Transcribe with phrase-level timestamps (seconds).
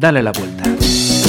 [0.00, 1.19] Dale la vuelta.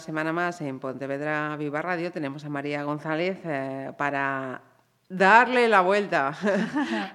[0.00, 4.62] Semana más en Pontevedra Viva Radio tenemos a María González eh, para
[5.08, 6.36] darle la vuelta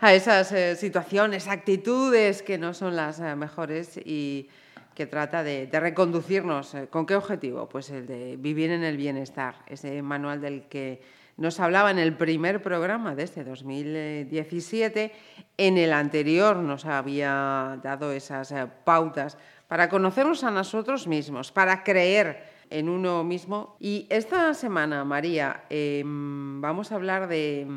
[0.01, 4.47] a esas eh, situaciones, actitudes que no son las eh, mejores y
[4.93, 6.73] que trata de, de reconducirnos.
[6.73, 7.67] Eh, ¿Con qué objetivo?
[7.67, 11.01] Pues el de vivir en el bienestar, ese manual del que
[11.37, 15.11] nos hablaba en el primer programa de este 2017.
[15.57, 21.83] En el anterior nos había dado esas eh, pautas para conocernos a nosotros mismos, para
[21.83, 23.77] creer en uno mismo.
[23.79, 27.67] Y esta semana, María, eh, vamos a hablar de,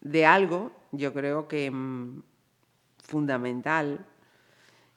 [0.00, 2.22] de algo, yo creo que mm,
[3.02, 4.06] fundamental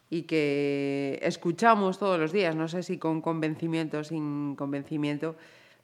[0.09, 5.35] y que escuchamos todos los días, no sé si con convencimiento o sin convencimiento,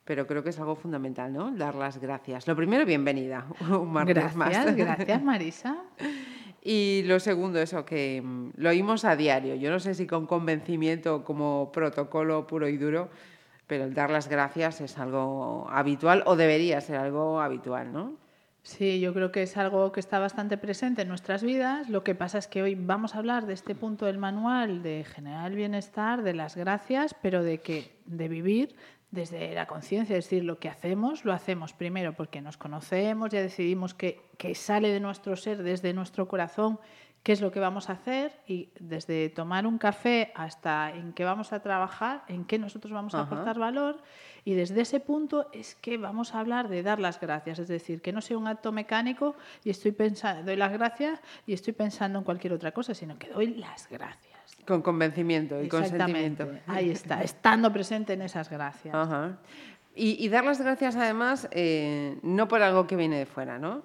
[0.05, 1.51] pero creo que es algo fundamental, ¿no?
[1.51, 2.47] Dar las gracias.
[2.47, 3.45] Lo primero, bienvenida.
[3.69, 4.75] Un martes Gracias, más.
[4.75, 5.77] gracias Marisa.
[6.65, 9.55] Y lo segundo, eso, que mm, lo oímos a diario.
[9.55, 13.09] Yo no sé si con convencimiento o como protocolo puro y duro,
[13.67, 18.13] pero el dar las gracias es algo habitual o debería ser algo habitual, ¿no?
[18.61, 21.89] Sí, yo creo que es algo que está bastante presente en nuestras vidas.
[21.89, 25.03] Lo que pasa es que hoy vamos a hablar de este punto del manual de
[25.03, 28.73] generar el bienestar, de las gracias, pero de que de vivir
[29.13, 33.43] desde la conciencia, es decir, lo que hacemos, lo hacemos primero porque nos conocemos, ya
[33.43, 36.79] decidimos que, que sale de nuestro ser, desde nuestro corazón,
[37.21, 41.25] qué es lo que vamos a hacer y desde tomar un café hasta en qué
[41.25, 43.27] vamos a trabajar, en qué nosotros vamos a Ajá.
[43.27, 44.01] aportar valor
[44.45, 48.01] y desde ese punto es que vamos a hablar de dar las gracias, es decir,
[48.01, 52.17] que no sea un acto mecánico y estoy pensando, doy las gracias y estoy pensando
[52.17, 54.32] en cualquier otra cosa, sino que doy las gracias.
[54.65, 56.47] Con convencimiento y consentimiento.
[56.67, 58.93] Ahí está, estando presente en esas gracias.
[58.93, 59.37] Ajá.
[59.95, 63.83] Y, y dar las gracias además eh, no por algo que viene de fuera, ¿no?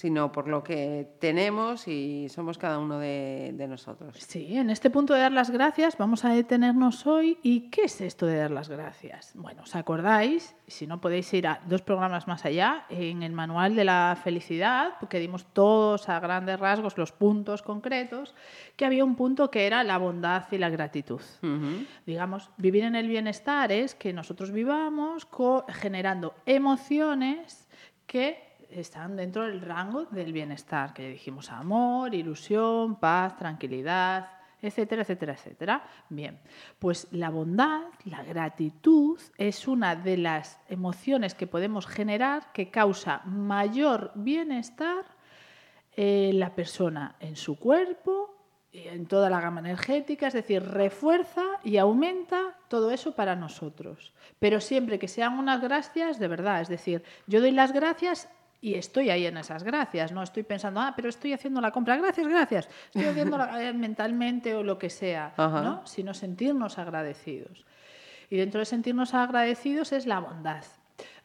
[0.00, 4.16] Sino por lo que tenemos y somos cada uno de, de nosotros.
[4.16, 7.36] Sí, en este punto de dar las gracias vamos a detenernos hoy.
[7.42, 9.32] ¿Y qué es esto de dar las gracias?
[9.34, 10.56] Bueno, ¿os acordáis?
[10.66, 14.94] Si no podéis ir a dos programas más allá, en el manual de la felicidad,
[15.00, 18.34] porque dimos todos a grandes rasgos los puntos concretos,
[18.76, 21.20] que había un punto que era la bondad y la gratitud.
[22.06, 25.28] Digamos, vivir en el bienestar es que nosotros vivamos
[25.68, 27.68] generando emociones
[28.06, 34.28] que están dentro del rango del bienestar, que dijimos amor, ilusión, paz, tranquilidad,
[34.62, 35.84] etcétera, etcétera, etcétera.
[36.08, 36.38] Bien,
[36.78, 43.22] pues la bondad, la gratitud es una de las emociones que podemos generar que causa
[43.24, 45.04] mayor bienestar
[45.96, 48.36] en la persona en su cuerpo,
[48.72, 54.12] en toda la gama energética, es decir, refuerza y aumenta todo eso para nosotros.
[54.38, 58.28] Pero siempre que sean unas gracias de verdad, es decir, yo doy las gracias
[58.60, 61.96] y estoy ahí en esas gracias, no estoy pensando, ah, pero estoy haciendo la compra,
[61.96, 63.38] gracias, gracias, estoy haciendo
[63.74, 65.62] mentalmente o lo que sea, Ajá.
[65.62, 65.86] ¿no?
[65.86, 67.64] sino sentirnos agradecidos.
[68.28, 70.64] Y dentro de sentirnos agradecidos es la bondad.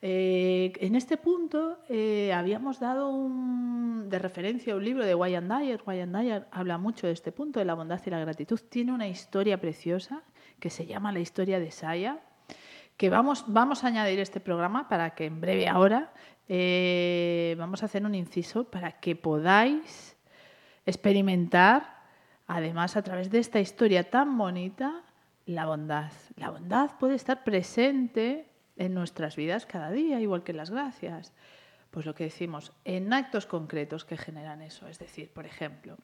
[0.02, 5.48] Eh, en este punto eh, habíamos dado un, de referencia a un libro de Wayne
[5.48, 5.82] Dyer.
[5.86, 8.60] Wayne Dyer habla mucho de este punto, de la bondad y la gratitud.
[8.70, 10.24] Tiene una historia preciosa
[10.60, 12.20] que se llama la historia de Saya,
[12.98, 16.14] que vamos, vamos a añadir este programa para que en breve ahora
[16.48, 20.16] eh, vamos a hacer un inciso para que podáis
[20.86, 22.04] experimentar,
[22.48, 25.04] además a través de esta historia tan bonita,
[25.46, 26.12] la bondad.
[26.36, 31.34] La bondad puede estar presente en nuestras vidas cada día, igual que las gracias.
[31.92, 34.88] Pues lo que decimos, en actos concretos que generan eso.
[34.88, 35.98] Es decir, por ejemplo,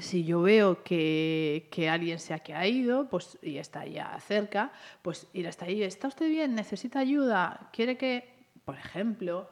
[0.00, 4.72] si yo veo que, que alguien se ha caído pues, y está ya cerca,
[5.02, 5.82] pues ir hasta ahí.
[5.82, 6.54] ¿Está usted bien?
[6.54, 7.70] ¿Necesita ayuda?
[7.72, 9.48] ¿Quiere que, por ejemplo,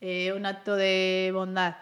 [0.00, 1.76] eh, un acto de bondad?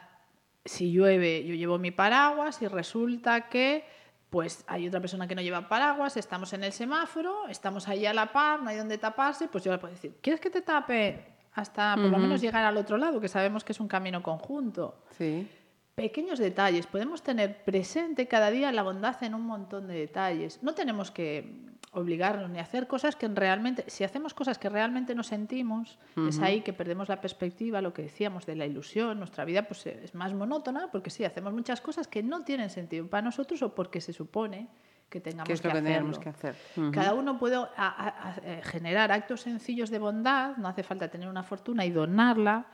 [0.65, 3.85] Si llueve, yo llevo mi paraguas y resulta que
[4.31, 8.13] pues hay otra persona que no lleva paraguas, estamos en el semáforo, estamos ahí a
[8.13, 11.25] la par, no hay donde taparse, pues yo le puedo decir, ¿quieres que te tape
[11.53, 15.05] hasta por lo menos llegar al otro lado, que sabemos que es un camino conjunto?
[15.17, 15.47] Sí.
[15.95, 20.61] Pequeños detalles, podemos tener presente cada día la bondad en un montón de detalles.
[20.63, 25.23] No tenemos que obligarnos ni hacer cosas que realmente, si hacemos cosas que realmente no
[25.23, 25.97] sentimos,
[26.29, 29.87] es ahí que perdemos la perspectiva, lo que decíamos de la ilusión, nuestra vida pues
[29.87, 33.75] es más monótona, porque sí, hacemos muchas cosas que no tienen sentido para nosotros o
[33.75, 34.67] porque se supone
[35.09, 36.57] que tengamos ¿Qué es lo que, tenemos que hacer?
[36.93, 41.85] Cada uno puede eh, generar actos sencillos de bondad, no hace falta tener una fortuna
[41.85, 42.67] y donarla.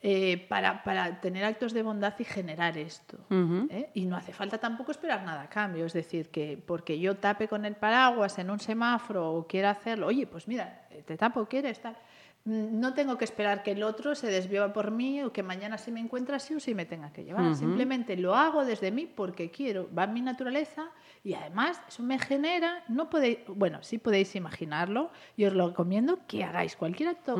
[0.00, 3.18] Eh, para, para, tener actos de bondad y generar esto.
[3.68, 3.90] ¿eh?
[3.94, 5.86] Y no hace falta tampoco esperar nada a cambio.
[5.86, 10.06] Es decir, que porque yo tape con el paraguas en un semáforo o quiera hacerlo,
[10.06, 11.80] oye, pues mira, te tapo, ¿quieres?
[11.80, 11.96] Tal.
[12.44, 15.76] Mm, no tengo que esperar que el otro se desviva por mí o que mañana
[15.78, 17.54] si me encuentra así o si me tenga que llevar.
[17.56, 20.90] Simplemente lo hago desde mí porque quiero, va en mi naturaleza
[21.24, 26.20] y además eso me genera, no podéis, bueno, sí podéis imaginarlo y os lo recomiendo
[26.26, 27.36] que hagáis cualquier acto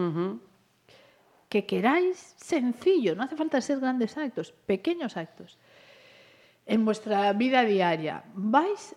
[1.49, 5.59] que queráis sencillo, no hace falta ser grandes actos, pequeños actos.
[6.67, 8.95] En vuestra vida diaria vais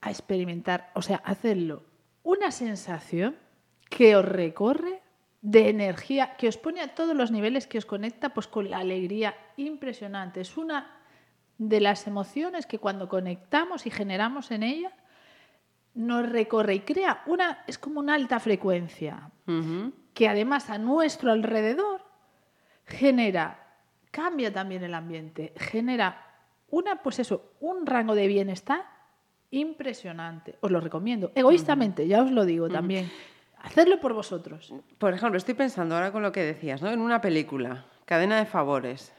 [0.00, 1.84] a experimentar, o sea, hacerlo,
[2.22, 3.36] una sensación
[3.90, 5.02] que os recorre
[5.42, 8.78] de energía, que os pone a todos los niveles, que os conecta pues con la
[8.78, 10.40] alegría impresionante.
[10.40, 10.98] Es una
[11.58, 14.92] de las emociones que cuando conectamos y generamos en ella,
[15.94, 19.30] nos recorre y crea una, es como una alta frecuencia,
[20.14, 22.02] que además a nuestro alrededor
[22.86, 23.66] genera,
[24.10, 26.26] cambia también el ambiente, genera
[26.68, 28.84] una, pues eso, un rango de bienestar
[29.50, 30.56] impresionante.
[30.60, 33.10] Os lo recomiendo, egoístamente, ya os lo digo también.
[33.62, 34.72] Hacerlo por vosotros.
[34.98, 36.90] Por ejemplo, estoy pensando ahora con lo que decías, ¿no?
[36.90, 39.12] En una película, cadena de favores.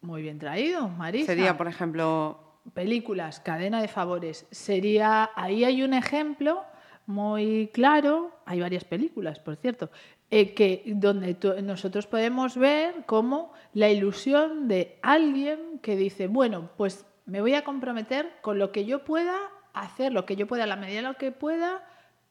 [0.00, 1.26] Muy bien traído, Marisa.
[1.26, 2.60] Sería, por ejemplo...
[2.74, 4.46] Películas, cadena de favores.
[4.50, 6.64] Sería, ahí hay un ejemplo
[7.06, 9.90] muy claro, hay varias películas, por cierto,
[10.30, 17.06] eh, que donde nosotros podemos ver cómo la ilusión de alguien que dice, bueno, pues
[17.26, 19.36] me voy a comprometer con lo que yo pueda
[19.72, 21.84] hacer, lo que yo pueda, a la medida de lo que pueda,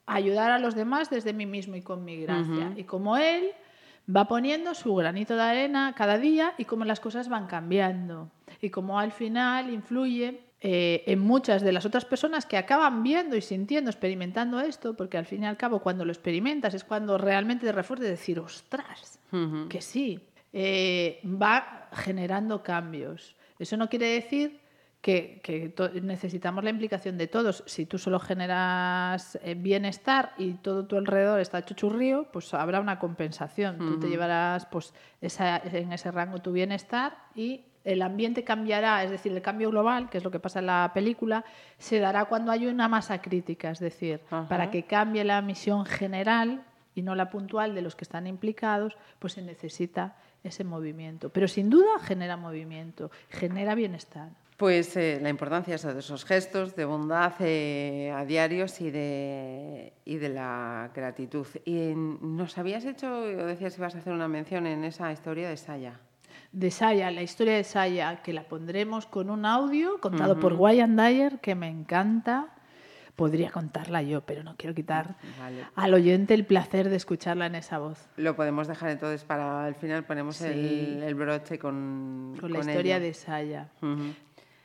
[0.06, 2.74] ayudar a los demás desde mí mismo y con mi gracia.
[2.75, 3.51] Y como él
[4.13, 8.30] va poniendo su granito de arena cada día y cómo las cosas van cambiando.
[8.62, 13.36] Y cómo al final influye eh, en muchas de las otras personas que acaban viendo
[13.36, 17.18] y sintiendo, experimentando esto, porque al fin y al cabo cuando lo experimentas es cuando
[17.18, 19.19] realmente te refuerza decir, ostras,
[19.69, 20.19] que sí,
[20.54, 23.36] eh, va generando cambios.
[23.60, 24.62] Eso no quiere decir
[25.02, 27.63] que, necesitamos la implicación de todos.
[27.68, 32.98] Si tú solo generas eh, bienestar y todo tu alrededor está chuchurrío, pues habrá una
[32.98, 33.78] compensación.
[33.78, 39.31] Tú te llevarás pues, en ese rango tu bienestar y el ambiente cambiará, es decir,
[39.31, 41.45] el cambio global, que es lo que pasa en la película,
[41.77, 46.63] se dará cuando hay una masa crítica, es decir, para que cambie la misión general
[46.95, 51.29] y no la puntual de los que están implicados, pues se necesita ese movimiento.
[51.29, 54.29] Pero sin duda genera movimiento, genera bienestar.
[54.57, 60.15] Pues eh, la importancia de esos gestos de bondad eh, a diarios y de, y
[60.15, 61.45] de la gratitud.
[61.65, 65.49] Y nos habías hecho, o decías que ibas a hacer una mención en esa historia
[65.49, 65.99] de Saya.
[66.56, 70.96] De Saya, la historia de Saya, que la pondremos con un audio contado por Wyan
[70.96, 72.48] Dyer, que me encanta.
[73.18, 75.18] Podría contarla yo, pero no quiero quitar
[75.75, 78.07] al oyente el placer de escucharla en esa voz.
[78.16, 83.13] Lo podemos dejar entonces para el final, ponemos el, broche con, con, la historia de
[83.13, 83.69] Saya.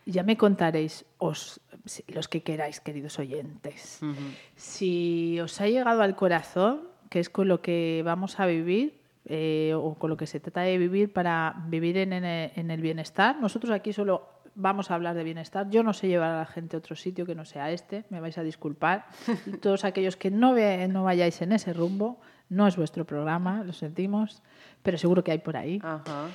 [0.06, 1.60] Ya me contaréis, os,
[2.06, 3.98] los que queráis, queridos oyentes,
[4.54, 8.99] si os ha llegado al corazón, que es con lo que vamos a vivir,
[9.32, 13.40] eh, o con lo que se trata de vivir para vivir en, el bienestar.
[13.40, 15.70] Nosotros aquí solo vamos a hablar de bienestar.
[15.70, 18.18] Yo no sé llevar a la gente a otro sitio que no sea este, me
[18.18, 19.06] vais a disculpar.
[19.62, 22.18] Todos aquellos que no, ve, no vayáis en ese rumbo,
[22.48, 24.42] no es vuestro programa, lo sentimos,
[24.82, 25.78] pero seguro que hay por ahí.
[25.80, 26.26] Ajá.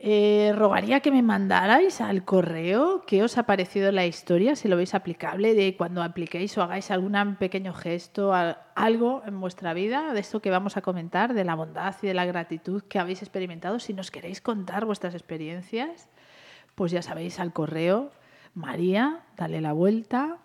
[0.00, 4.76] Eh, rogaría que me mandarais al correo qué os ha parecido la historia, si lo
[4.76, 8.32] veis aplicable, de cuando apliquéis o hagáis algún pequeño gesto,
[8.76, 12.14] algo en vuestra vida, de esto que vamos a comentar, de la bondad y de
[12.14, 13.80] la gratitud que habéis experimentado.
[13.80, 16.08] Si nos queréis contar vuestras experiencias,
[16.76, 18.12] pues ya sabéis, al correo,
[18.54, 20.38] María, dale la vuelta,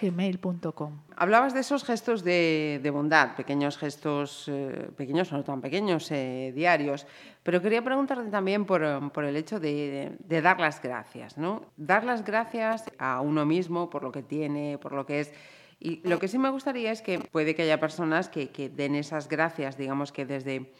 [0.00, 1.00] gmail.com.
[1.16, 6.52] Hablabas de esos gestos de, bondad, pequeños gestos, eh, pequeños o no tan pequeños, eh,
[6.54, 7.06] diarios,
[7.42, 11.62] pero quería preguntarte también por, el hecho de, dar las gracias, ¿no?
[11.76, 15.32] Dar las gracias a uno mismo por lo que tiene, por lo que es.
[15.78, 19.28] Y lo que sí me gustaría es que puede que haya personas que, den esas
[19.28, 20.72] gracias, digamos que desde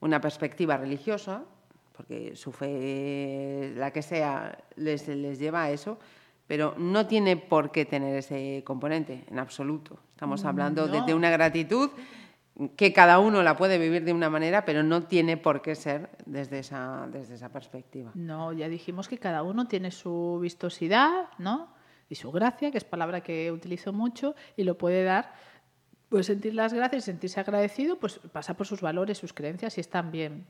[0.00, 1.44] una perspectiva religiosa,
[1.92, 5.06] porque su fe, la que sea, les
[5.38, 5.98] lleva a eso,
[6.46, 9.98] pero no tiene por qué tener ese componente en absoluto.
[10.10, 11.90] Estamos mm, hablando de, una gratitud
[12.76, 16.10] que cada uno la puede vivir de una manera, pero no tiene por qué ser
[16.24, 18.12] desde esa, desde esa perspectiva.
[18.14, 21.68] No, ya dijimos que cada uno tiene su vistosidad, ¿no?
[22.08, 25.34] Y su gracia, que es palabra que utilizo mucho, y lo puede dar.
[26.08, 30.12] Pues sentir las gracias, sentirse agradecido, pues pasa por sus valores, sus creencias y están
[30.12, 30.46] bien.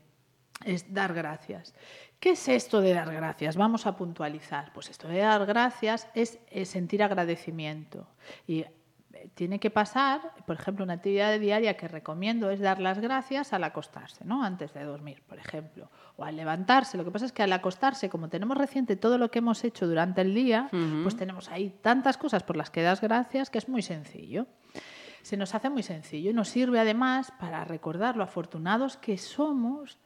[0.65, 1.73] Es dar gracias.
[2.19, 3.57] ¿Qué es esto de dar gracias?
[3.57, 4.73] Vamos a puntualizar.
[4.73, 8.07] Pues esto de dar gracias es, sentir agradecimiento.
[8.47, 12.97] Y eh, tiene que pasar, por ejemplo, una actividad diaria que recomiendo es dar las
[12.97, 14.43] gracias al acostarse, ¿no?
[14.43, 16.97] Antes de dormir, por ejemplo, o al levantarse.
[16.97, 19.87] Lo que pasa es que al acostarse, como tenemos reciente todo lo que hemos hecho
[19.87, 20.69] durante el día,
[21.03, 24.47] pues tenemos ahí tantas cosas por las que das gracias que es muy sencillo.
[25.21, 29.99] Se nos hace muy sencillo y nos sirve además para recordar lo afortunados que somos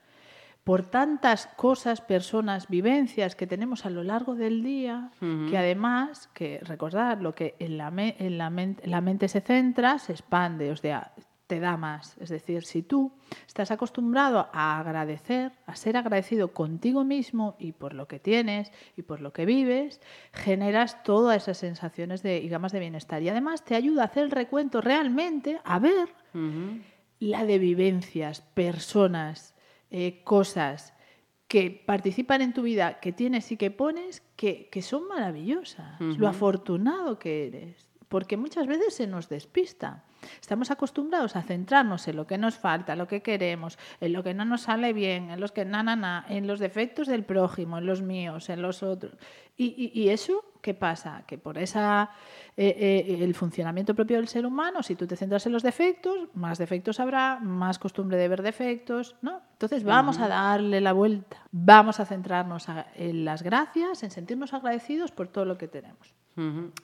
[0.63, 6.59] por tantas cosas, personas, vivencias que tenemos a lo largo del día, que además, que
[6.63, 8.51] recordar, lo que en la, en la,
[8.83, 11.13] la mente se centra, se expande, o sea,
[11.51, 12.15] te da más.
[12.21, 13.11] Es decir, si tú
[13.45, 19.01] estás acostumbrado a agradecer, a ser agradecido contigo mismo y por lo que tienes y
[19.01, 19.99] por lo que vives,
[20.31, 23.21] generas todas esas sensaciones de, digamos, de bienestar.
[23.21, 26.07] Y además te ayuda a hacer el recuento realmente, a ver
[27.19, 29.53] la de vivencias, personas,
[29.91, 30.93] eh, cosas
[31.47, 35.99] que participan en tu vida, que tienes y que pones, que, son maravillosas.
[35.99, 37.89] Lo afortunado que eres.
[38.07, 40.05] Porque muchas veces se nos despista.
[40.39, 44.33] Estamos acostumbrados a centrarnos en lo que nos falta, lo que queremos, en lo que
[44.33, 47.77] no nos sale bien, en los que na, na, na, en los defectos del prójimo,
[47.77, 49.17] en los míos, en los otros.
[49.57, 51.23] Y, eso, ¿qué pasa?
[51.25, 52.11] Que por esa
[52.57, 56.29] eh, eh, el funcionamiento propio del ser humano, si tú te centras en los defectos,
[56.33, 59.41] más defectos habrá, más costumbre de ver defectos, ¿no?
[59.53, 65.11] Entonces vamos a darle la vuelta, vamos a centrarnos en las gracias, en sentirnos agradecidos
[65.11, 66.13] por todo lo que tenemos.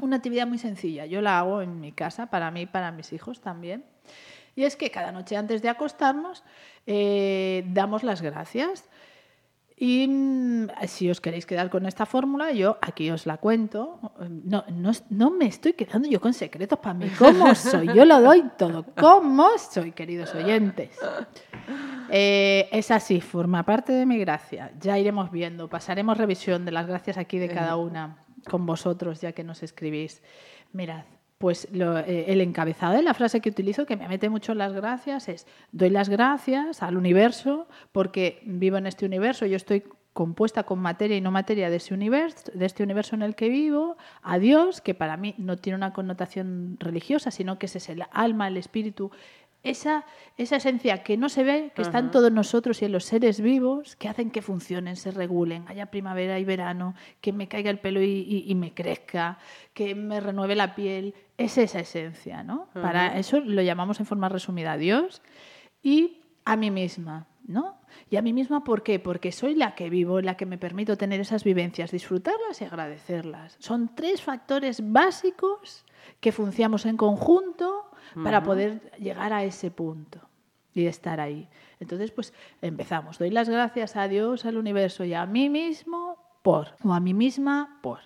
[0.02, 3.14] Una actividad muy sencilla, yo la hago en mi casa, para mí y para mis
[3.14, 3.86] hijos también.
[4.56, 6.44] Y es que cada noche antes de acostarnos
[6.88, 8.90] eh, damos las gracias.
[9.80, 14.00] Y mm, si os queréis quedar con esta fórmula, yo aquí os la cuento.
[14.28, 17.08] No, no, no, me estoy quedando yo con secretos para mí.
[17.20, 17.88] ¿Cómo soy?
[17.94, 18.84] Yo lo doy todo.
[19.00, 20.98] ¿Cómo soy, queridos oyentes?
[22.10, 24.72] Eh, es así, forma parte de mi gracia.
[24.80, 29.34] Ya iremos viendo, pasaremos revisión de las gracias aquí de cada una con vosotros, ya
[29.34, 30.24] que nos escribís.
[30.72, 31.04] Mirad,
[31.38, 35.30] pues eh, el encabezado de la frase que utilizo, que me mete mucho las gracias,
[35.30, 40.80] es doy las gracias al universo porque vivo en este universo, yo estoy compuesta con
[40.80, 44.40] materia y no materia de, ese universo, de este universo en el que vivo, a
[44.40, 48.48] Dios, que para mí no tiene una connotación religiosa, sino que ese es el alma,
[48.48, 49.12] el espíritu,
[49.64, 50.06] esa,
[50.38, 53.42] esa esencia que no se ve, que está en todos nosotros y en los seres
[53.42, 57.80] vivos, que hacen que funcionen, se regulen, haya primavera y verano, que me caiga el
[57.80, 59.40] pelo y, me crezca,
[59.74, 62.70] que me renueve la piel, es esa esencia, ¿no?
[62.74, 65.22] Para eso lo llamamos en forma resumida a Dios
[65.84, 67.78] y a mí misma, ¿no?
[68.10, 69.00] Y a mí misma, ¿por qué?
[69.00, 73.58] Porque soy la que vivo, la que me permito tener esas vivencias, disfrutarlas y agradecerlas.
[73.60, 75.86] Son tres factores básicos
[76.20, 77.87] que funcionamos en conjunto
[78.24, 80.20] para poder llegar a ese punto
[80.74, 81.48] y estar ahí.
[81.80, 83.18] Entonces, pues empezamos.
[83.18, 87.14] Doy las gracias a Dios, al universo y a mí mismo por, o a mí
[87.14, 88.00] misma por.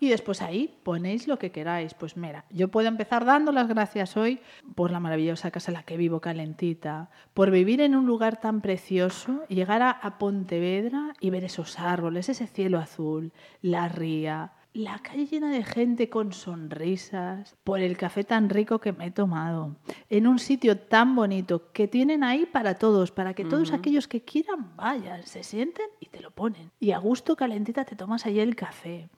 [0.00, 1.94] Y después ahí ponéis lo que queráis.
[1.94, 4.40] Pues mira, yo puedo empezar dando las gracias hoy
[4.74, 8.60] por la maravillosa casa en la que vivo, calentita, por vivir en un lugar tan
[8.60, 14.98] precioso, llegar a, a Pontevedra y ver esos árboles, ese cielo azul, la ría, la
[15.00, 19.76] calle llena de gente con sonrisas, por el café tan rico que me he tomado,
[20.08, 24.22] en un sitio tan bonito que tienen ahí para todos, para que todos aquellos que
[24.22, 26.70] quieran vayan, se sienten y te lo ponen.
[26.78, 29.08] Y a gusto calentita te tomas ahí el café.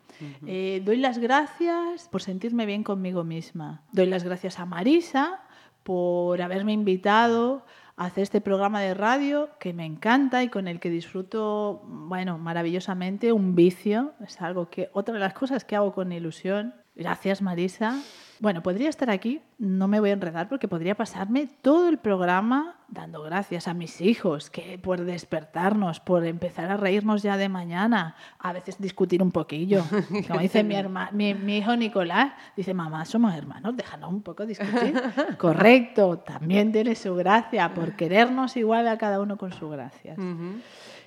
[0.47, 3.83] Eh, doy las gracias por sentirme bien conmigo misma.
[3.93, 5.41] Doy las gracias a Marisa
[5.83, 7.65] por haberme invitado
[7.97, 13.33] hacer este programa de radio que me encanta y con el que disfruto, bueno, maravillosamente,
[13.33, 16.75] un vicio, es algo que, otra de las cosas que hago con ilusión.
[16.95, 17.99] Gracias, Marisa.
[18.43, 22.75] Bueno, podría estar aquí, no me voy a enredar porque podría pasarme todo el programa
[22.89, 28.17] dando gracias a mis hijos, que por despertarnos, por empezar a reírnos ya de mañana,
[28.41, 29.85] a veces discutir un poquillo.
[30.27, 30.75] Como dice mi,
[31.13, 35.01] mi, mi, hijo Nicolás, dice, mamá, somos hermanos, déjanos un poco discutir.
[35.39, 40.17] Correcto, también tiene su gracia, por querernos igual a cada uno con su gracia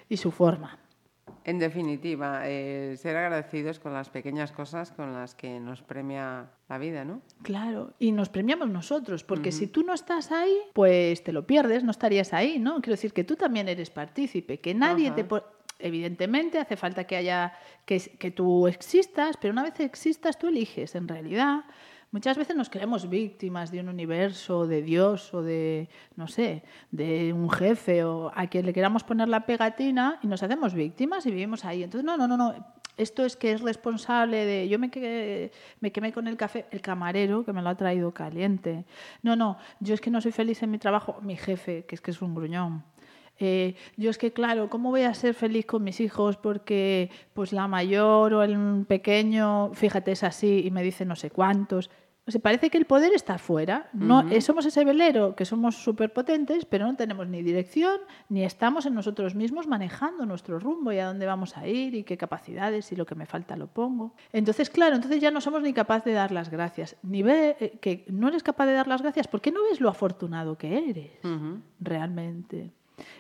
[0.07, 0.84] y su forma.
[1.45, 6.79] En definitiva, eh, ser agradecidos con las pequeñas cosas con las que nos premia la
[6.79, 7.21] vida, ¿no?
[7.43, 11.83] Claro, y nos premiamos nosotros, porque si tú no estás ahí, pues te lo pierdes,
[11.83, 12.81] no estarías ahí, ¿no?
[12.81, 15.25] Quiero decir que tú también eres partícipe, que nadie te...
[15.77, 17.51] Evidentemente hace falta que haya
[17.85, 21.65] que, que tú existas, pero una vez existas tú eliges en realidad
[22.15, 27.33] Muchas veces nos creemos víctimas de un universo, de Dios o de, no sé, de
[27.33, 31.31] un jefe o a quien le queramos poner la pegatina y nos hacemos víctimas y
[31.31, 31.83] vivimos ahí.
[31.83, 32.55] Entonces, no, no, no, no.
[32.95, 34.69] Esto es que es responsable de.
[34.69, 38.13] Yo me, quedé, me quemé con el café, el camarero que me lo ha traído
[38.13, 38.85] caliente.
[39.21, 42.01] No, no, yo es que no soy feliz en mi trabajo, mi jefe, que es
[42.01, 42.85] que es un gruñón.
[43.37, 46.37] Eh, yo es que, claro, ¿cómo voy a ser feliz con mis hijos?
[46.37, 51.29] Porque pues la mayor o el pequeño, fíjate, es así y me dice no sé
[51.29, 51.89] cuántos.
[52.27, 53.87] O sea, parece que el poder está fuera.
[53.93, 58.43] No, eh, somos ese velero que somos súper potentes, pero no tenemos ni dirección, ni
[58.43, 62.17] estamos en nosotros mismos manejando nuestro rumbo y a dónde vamos a ir y qué
[62.17, 64.15] capacidades y lo que me falta lo pongo.
[64.33, 66.95] Entonces, claro, entonces ya no somos ni capaces de dar las gracias.
[67.03, 69.89] Ni ve eh, que no eres capaz de dar las gracias porque no ves lo
[69.89, 71.11] afortunado que eres
[71.79, 72.71] realmente.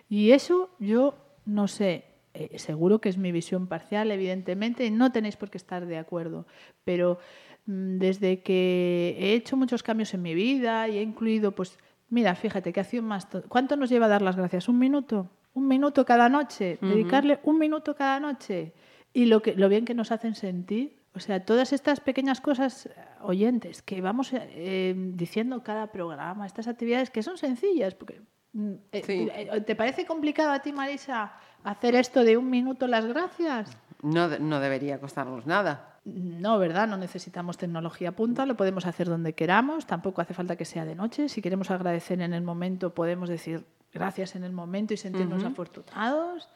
[0.09, 5.11] Y eso yo no sé, eh, seguro que es mi visión parcial, evidentemente, y no
[5.11, 6.45] tenéis por qué estar de acuerdo,
[6.83, 7.19] pero
[7.65, 11.77] desde que he hecho muchos cambios en mi vida y he incluido, pues,
[12.09, 13.27] mira, fíjate, que hace más...
[13.47, 14.69] ¿Cuánto nos lleva a dar las gracias?
[14.69, 15.29] ¿Un minuto?
[15.53, 16.77] ¿Un minuto cada noche?
[16.81, 18.73] Dedicarle un minuto cada noche.
[19.13, 20.97] Y lo, que, lo bien que nos hacen sentir.
[21.15, 22.89] O sea, todas estas pequeñas cosas
[23.21, 29.03] oyentes que vamos eh, diciendo cada programa, estas actividades que son sencillas, porque mm, eh,
[29.07, 33.77] eh, ¿Te parece complicado a ti, Marisa, hacer esto de un minuto las gracias?
[34.05, 35.99] No, no debería costarnos nada.
[36.05, 36.87] No, ¿verdad?
[36.87, 40.93] No necesitamos tecnología punta, lo podemos hacer donde queramos, tampoco hace falta que sea de
[40.93, 41.27] noche.
[41.27, 46.47] Si queremos agradecer en el momento, podemos decir gracias en el momento y sentirnos afortunados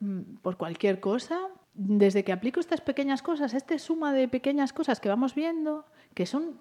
[0.00, 1.38] mm, por cualquier cosa.
[1.74, 6.26] Desde que aplico estas pequeñas cosas, esta suma de pequeñas cosas que vamos viendo, que
[6.26, 6.58] son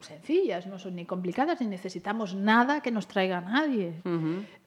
[0.00, 3.94] sencillas, no son ni complicadas, ni necesitamos nada que nos traiga nadie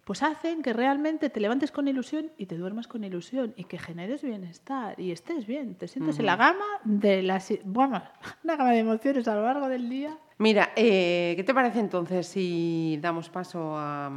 [0.05, 3.79] pues hacen que realmente te levantes con ilusión y te duermas con ilusión y que
[3.79, 8.03] generes bienestar y estés bien, te sientes en la gama de las, bueno,
[8.43, 10.15] una gama de emociones a lo largo del día.
[10.37, 14.11] Mira, eh, ¿qué te parece entonces si damos paso a,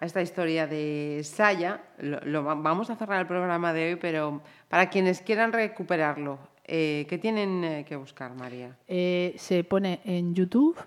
[0.00, 1.82] esta historia de Saya?
[1.98, 7.18] Lo, vamos a cerrar el programa de hoy, pero para quienes quieran recuperarlo, eh, ¿qué
[7.18, 8.78] tienen eh, que buscar, María?
[8.86, 10.78] se pone en YouTube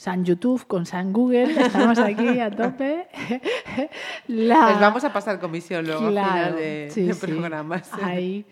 [0.00, 3.06] San YouTube con San Google, estamos aquí a tope.
[4.28, 7.90] Les vamos a pasar comisión luego al final de, programas.
[8.02, 8.46] Ahí.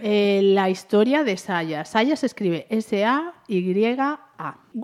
[0.00, 1.84] Eh, la historia de Saya.
[1.84, 4.20] Saya se escribe S-A-Y-A,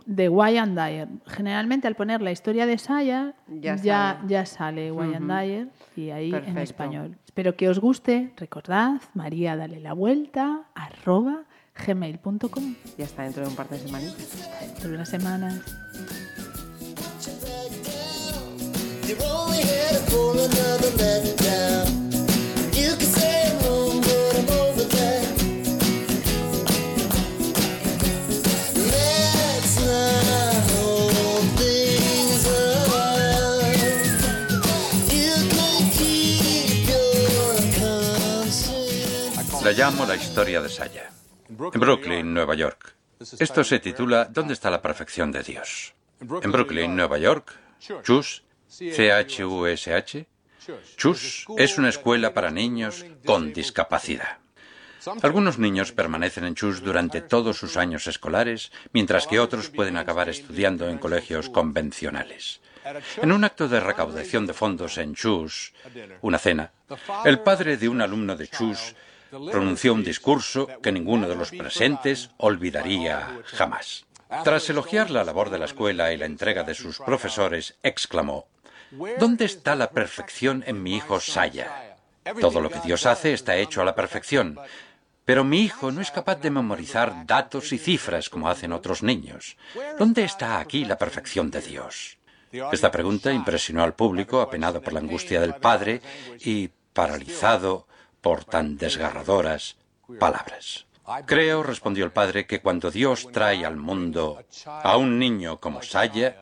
[0.07, 1.09] de Wyan Dyer.
[1.27, 6.59] Generalmente al poner la historia de Saya ya, ya, sale Wyan Dyer y ahí en
[6.59, 7.17] español.
[7.27, 8.33] Espero que os guste.
[8.37, 11.45] Recordad, María, dale la vuelta, arroba
[11.87, 12.75] gmail.com.
[12.97, 14.27] Ya está dentro de un par de semanitas.
[14.61, 15.63] Dentro de unas semanas.
[39.69, 41.18] La llamo la historia de Saya.
[41.49, 42.95] En Brooklyn, Nueva York.
[43.39, 45.95] Esto se titula ¿Dónde está la perfección de Dios?
[46.21, 47.55] En Brooklyn, Nueva York,
[48.03, 50.27] Chus, C-H-U-S-H,
[50.97, 54.39] Chus es una escuela para niños con discapacidad.
[55.23, 60.29] Algunos niños permanecen en Chus durante todos sus años escolares, mientras que otros pueden acabar
[60.29, 62.61] estudiando en colegios convencionales.
[63.23, 65.73] En un acto de recaudación de fondos en Chus,
[66.21, 66.73] una cena,
[67.25, 68.95] el padre de un alumno de Chus
[69.31, 74.07] pronunció un discurso que ninguno de los presentes olvidaría jamás.
[74.45, 78.47] Tras elogiar la labor de la escuela y la entrega de sus profesores, exclamó,
[79.19, 81.97] ¿Dónde está la perfección en mi hijo Saya?
[82.41, 84.59] Todo lo que Dios hace está hecho a la perfección,
[85.25, 89.57] pero mi hijo no es capaz de memorizar datos y cifras como hacen otros niños.
[89.99, 92.19] ¿Dónde está aquí la perfección de Dios?
[92.73, 96.01] Esta pregunta impresionó al público, apenado por la angustia del padre
[96.41, 97.87] y paralizado
[98.29, 99.79] por tan desgarradoras
[100.21, 100.85] palabras.
[101.25, 106.37] Creo, respondió el padre, que cuando Dios trae al mundo a un niño como Saya,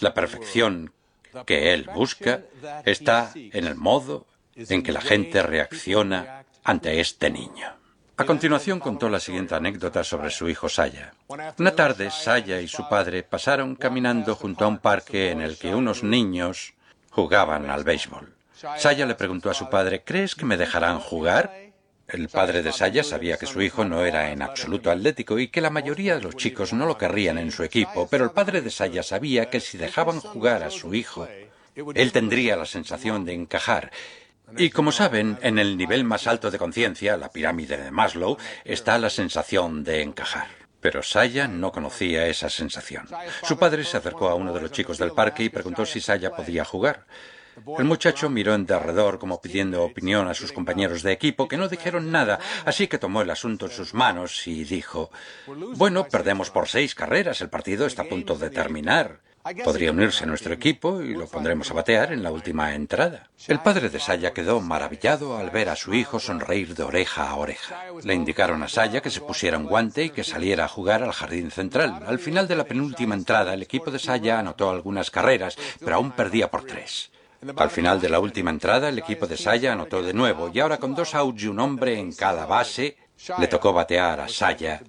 [0.00, 0.90] la perfección
[1.44, 2.44] que él busca
[2.86, 4.24] está en el modo
[4.56, 7.74] en que la gente reacciona ante este niño.
[8.16, 11.12] A continuación contó la siguiente anécdota sobre su hijo Saya.
[11.58, 15.74] Una tarde, Saya y su padre pasaron caminando junto a un parque en el que
[15.74, 16.72] unos niños
[17.10, 18.37] jugaban al béisbol.
[18.76, 21.52] Saya le preguntó a su padre, ¿crees que me dejarán jugar?
[22.08, 25.60] El padre de Saya sabía que su hijo no era en absoluto atlético y que
[25.60, 28.70] la mayoría de los chicos no lo querrían en su equipo, pero el padre de
[28.70, 31.28] Saya sabía que si dejaban jugar a su hijo,
[31.94, 33.92] él tendría la sensación de encajar.
[34.56, 38.98] Y como saben, en el nivel más alto de conciencia, la pirámide de Maslow, está
[38.98, 40.48] la sensación de encajar.
[40.80, 43.06] Pero Saya no conocía esa sensación.
[43.44, 46.34] Su padre se acercó a uno de los chicos del parque y preguntó si Saya
[46.34, 47.06] podía jugar.
[47.78, 51.68] El muchacho miró en derredor como pidiendo opinión a sus compañeros de equipo, que no
[51.68, 55.10] dijeron nada, así que tomó el asunto en sus manos y dijo
[55.76, 59.20] Bueno, perdemos por seis carreras, el partido está a punto de terminar.
[59.64, 63.30] Podría unirse a nuestro equipo y lo pondremos a batear en la última entrada.
[63.46, 67.36] El padre de Saya quedó maravillado al ver a su hijo sonreír de oreja a
[67.36, 67.84] oreja.
[68.02, 71.12] Le indicaron a Saya que se pusiera un guante y que saliera a jugar al
[71.12, 72.02] jardín central.
[72.06, 76.12] Al final de la penúltima entrada, el equipo de Saya anotó algunas carreras, pero aún
[76.12, 77.10] perdía por tres.
[77.56, 80.78] Al final de la última entrada, el equipo de Saya anotó de nuevo y ahora
[80.78, 82.96] con dos outs y un hombre en cada base,
[83.38, 84.82] le tocó batear a Saya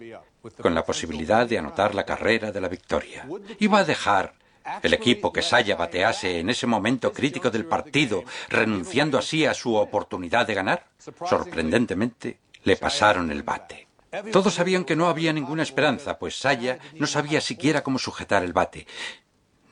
[0.62, 3.28] con la posibilidad de anotar la carrera de la victoria.
[3.60, 4.34] Iba a dejar
[4.82, 9.76] el equipo que Saya batease en ese momento crítico del partido, renunciando así a su
[9.76, 10.86] oportunidad de ganar.
[11.28, 13.88] Sorprendentemente, le pasaron el bate.
[14.32, 18.54] Todos sabían que no había ninguna esperanza, pues Saya no sabía siquiera cómo sujetar el
[18.54, 18.88] bate,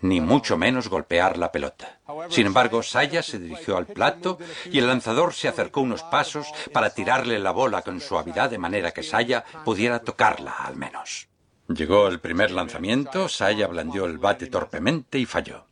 [0.02, 2.00] ni mucho menos golpear la pelota.
[2.30, 4.38] Sin embargo, Saya se dirigió al plato
[4.72, 8.92] y el lanzador se acercó unos pasos para tirarle la bola con suavidad de manera
[8.92, 11.28] que Saya pudiera tocarla al menos.
[11.68, 15.66] Llegó el primer lanzamiento, Saya blandió el bate torpemente y falló.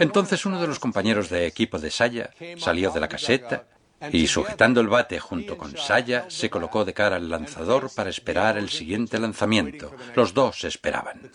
[0.00, 3.66] Entonces uno de los compañeros de equipo de Saya salió de la caseta
[4.12, 8.56] y sujetando el bate junto con Saya se colocó de cara al lanzador para esperar
[8.56, 9.92] el siguiente lanzamiento.
[10.14, 11.30] Los dos esperaban.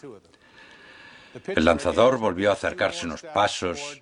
[1.48, 4.02] El lanzador volvió a acercarse unos pasos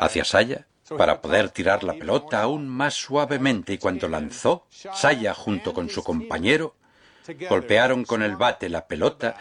[0.00, 5.74] hacia Saya para poder tirar la pelota aún más suavemente y cuando lanzó, Saya junto
[5.74, 6.76] con su compañero
[7.48, 9.36] golpearon con el bate la pelota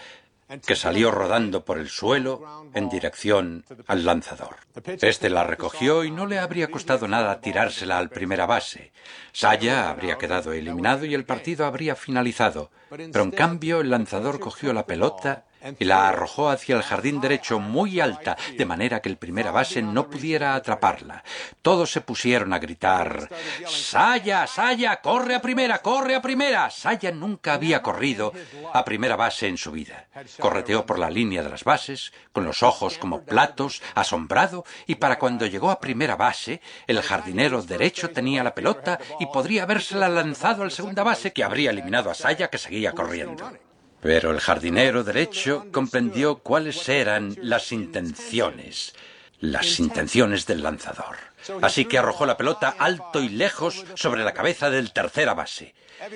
[0.65, 4.55] que salió rodando por el suelo en dirección al lanzador.
[4.85, 8.93] Este la recogió y no le habría costado nada tirársela al primera base.
[9.33, 12.71] Saya habría quedado eliminado y el partido habría finalizado.
[12.89, 15.46] Pero en cambio el lanzador cogió la pelota
[15.79, 19.81] y la arrojó hacia el jardín derecho muy alta, de manera que el primera base
[19.81, 21.23] no pudiera atraparla.
[21.61, 23.29] Todos se pusieron a gritar
[23.67, 26.69] Saya, Saya, corre a primera, corre a primera.
[26.69, 28.33] Saya nunca había corrido
[28.73, 30.07] a primera base en su vida.
[30.39, 35.19] Correteó por la línea de las bases, con los ojos como platos, asombrado, y para
[35.19, 40.63] cuando llegó a primera base, el jardinero derecho tenía la pelota y podría habérsela lanzado
[40.63, 43.51] al segunda base que habría eliminado a Saya que seguía corriendo.
[44.01, 48.93] Pero el jardinero derecho comprendió cuáles eran las intenciones,
[49.39, 51.17] las intenciones del lanzador.
[51.61, 55.73] Así que arrojó la pelota alto y lejos sobre la cabeza del tercera base.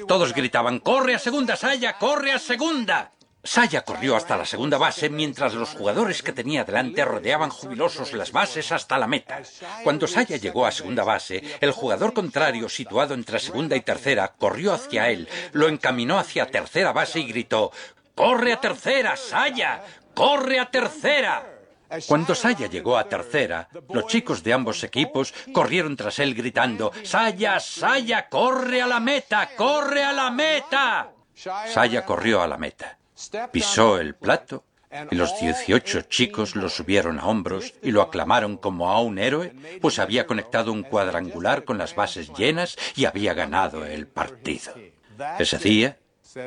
[0.08, 1.98] Todos gritaban, ¡Corre a segunda, Saya!
[1.98, 3.12] ¡Corre a segunda!
[3.44, 8.32] Saya corrió hasta la segunda base mientras los jugadores que tenía delante rodeaban jubilosos las
[8.32, 9.42] bases hasta la meta.
[9.84, 14.74] Cuando Saya llegó a segunda base, el jugador contrario, situado entre segunda y tercera, corrió
[14.74, 17.72] hacia él, lo encaminó hacia tercera base y gritó
[18.14, 19.82] ¡Corre a tercera, Saya!
[20.14, 21.44] ¡Corre a tercera!
[22.08, 27.60] Cuando Saya llegó a tercera, los chicos de ambos equipos corrieron tras él gritando ¡Saya,
[27.60, 29.50] Saya, corre a la meta!
[29.58, 31.10] ¡Corre a la meta!
[31.34, 33.00] Saya corrió a la meta.
[33.52, 34.64] Pisó el plato
[35.10, 39.54] y los dieciocho chicos lo subieron a hombros y lo aclamaron como a un héroe,
[39.80, 44.74] pues había conectado un cuadrangular con las bases llenas y había ganado el partido.
[45.40, 45.98] Ese día,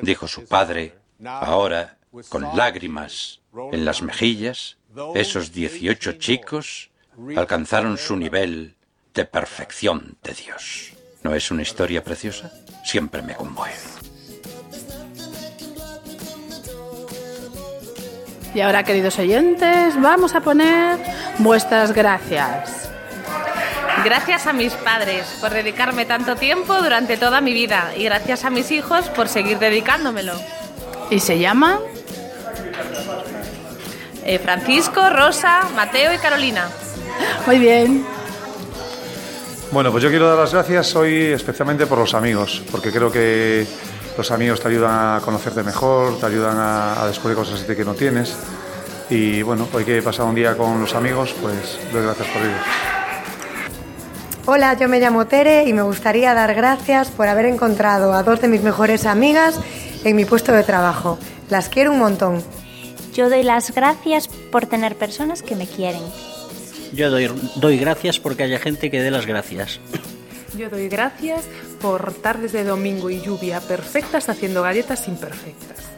[0.03, 3.41] dijo su padre, ahora, con lágrimas
[3.73, 4.79] en las mejillas,
[5.15, 6.91] esos dieciocho chicos
[7.37, 8.77] alcanzaron su nivel
[9.15, 10.93] de perfección de Dios.
[11.23, 12.53] ¿No es una historia preciosa?
[12.85, 13.94] Siempre me conmueve.
[18.55, 20.99] Y ahora, queridos oyentes, vamos a poner
[21.39, 22.89] vuestras gracias.
[24.05, 28.51] Gracias a mis padres por dedicarme tanto tiempo durante toda mi vida y gracias a
[28.51, 30.35] mis hijos por seguir dedicándomelo.
[31.11, 31.81] ¿Y se llama?
[34.25, 36.69] Eh, Francisco, Rosa, Mateo y Carolina.
[37.47, 38.07] Muy bien.
[39.73, 43.67] Bueno, pues yo quiero dar las gracias hoy especialmente por los amigos, porque creo que
[44.17, 47.95] los amigos te ayudan a conocerte mejor, te ayudan a, descubrir cosas de que no
[47.95, 48.37] tienes.
[49.11, 52.43] Y bueno, hoy que he pasado un día con los amigos, pues doy gracias por
[52.43, 52.57] ello.
[54.47, 58.41] Hola, yo me llamo Tere y me gustaría dar gracias por haber encontrado a dos
[58.41, 59.59] de mis mejores amigas
[60.05, 61.19] en mi puesto de trabajo.
[61.49, 62.43] Las quiero un montón.
[63.15, 66.03] Yo doy las gracias por tener personas que me quieren.
[66.93, 69.81] Yo doy, doy gracias porque haya gente que dé las gracias.
[70.57, 71.45] Yo doy gracias
[71.85, 75.94] por tardes de domingo y lluvia perfectas haciendo galletas imperfectas.